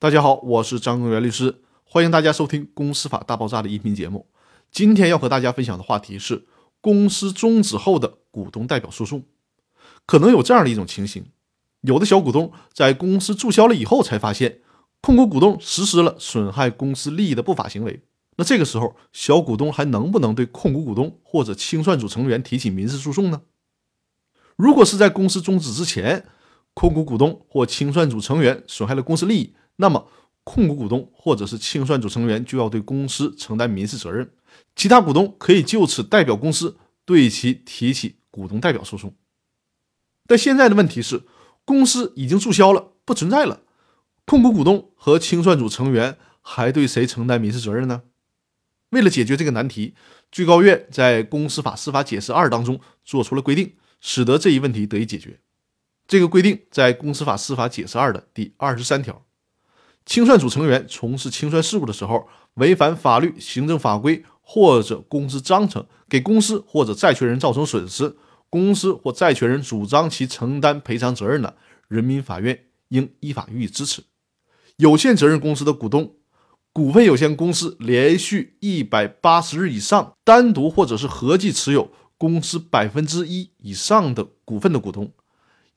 [0.00, 4.26] 大家好，我是张根元律师，欢迎大家收听《公司法大爆炸》的音频节目。
[4.72, 6.46] 今天要和大家分享的话题是
[6.80, 9.24] 公司终止后的股东代表诉讼。
[10.06, 11.26] 可能有这样的一种情形：
[11.82, 14.60] 有的小股东在公司注销了以后，才发现
[15.02, 18.00] 控股股东实施了损害公司利益的不法行为。
[18.38, 23.42] 那这个时候，小股东还能不能对控股股东或者清算组成员提起民事诉讼呢？
[24.56, 26.24] 如果是在公司终止之前，
[26.72, 30.08] 控股股东或清算组成员损害了公司利益，那么，
[30.44, 34.30] 控股股东或者是清算组成员就要对公司承担民事责任，
[34.76, 39.14] 其他股东可以就此代表公司对其提起股东代表诉讼。
[40.26, 41.22] 但现在的问题是，
[41.64, 43.62] 公司已经注销了，不存在了，
[44.26, 48.02] 控股股东和清算组成员还对谁承担民事责任呢？
[48.90, 49.94] 为了解决这个难题，
[50.30, 55.40] 最高院在《公司法司法解释二》当中做出了规定，使得这一问题得以解决。
[56.06, 59.24] 这个规定在《公司法司法解释二》的第二十三条。
[60.06, 68.16] 清算组成员从事清算事务的时候，违反法律、行政法规或者公司章程，给公司或者债权人造成损失，
[68.48, 71.54] 公司或债权人主张其承担赔偿责任的，
[71.86, 74.02] 人民法院应依法予以支持。
[74.78, 76.14] 有限责任公司的股东、
[76.72, 85.12] 股份有限公司连续一百八十日以上单独或者是合计持有公司百分之一以上的股份的股东，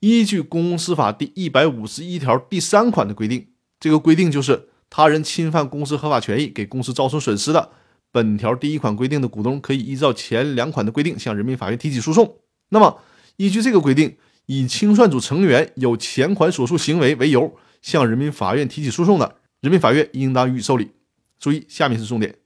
[0.00, 3.48] 依据公司法第一百五十一条第三款的规定。
[3.84, 7.68] 这个规定就是他人侵犯公司合法权益，给公司造成损失的，
[8.10, 12.38] 本条第一款规定的股东可以依照前两款的规定向人民法院提起诉讼。
[12.70, 12.98] 那么，
[13.36, 20.92] 依据这个规定，以清算组成员有前款所述行为为由向人民法院提起诉讼的，人民法院应当予以受理。
[21.38, 22.36] 注意，下面是重点：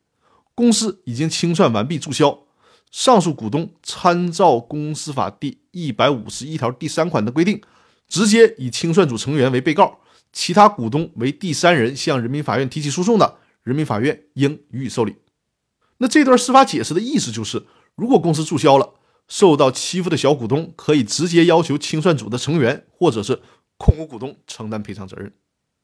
[0.56, 2.36] 公司已经清算完毕注销，
[2.90, 7.62] 上述股东参照公司法第一百五十一条第三款的规定，
[8.08, 10.00] 直接以清算组成员为被告。
[10.32, 15.16] 其他股东为第三人向人民法院提起诉讼的，人民法院应予以受理。
[15.98, 18.94] 那这段司法解释的意思就是，如果公司注销了，
[19.26, 23.42] 受到欺负的小股东可以直接要求清算组的成员或者是
[23.76, 25.32] 控股股东承担赔偿责任。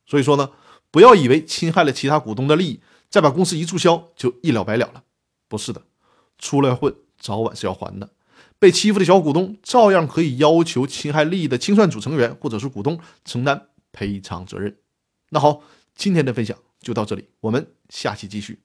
[0.06, 0.50] 所以说呢，
[0.90, 2.80] 不要以为侵害了其他股东的利益，
[3.10, 5.02] 再把公司一注销就一了百了了。
[5.48, 5.82] 不是的，
[6.38, 8.10] 出来混早晚是要还的。
[8.58, 13.66] 被欺负的小股东照样可以要求侵害利益的清算组成员或者是股东承担。
[13.94, 14.76] 赔偿责任。
[15.30, 15.62] 那好，
[15.94, 18.63] 今天的分享就到这里，我们下期继续。